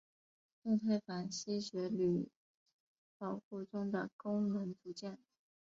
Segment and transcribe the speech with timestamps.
[0.63, 2.27] 动态反吸血驴
[3.19, 5.19] 保护中的功能组件。